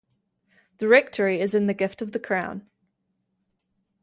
The 0.79 0.87
rectory 0.87 1.39
is 1.39 1.53
in 1.53 1.67
the 1.67 1.75
gift 1.75 2.01
of 2.01 2.11
the 2.11 2.17
crown. 2.19 2.67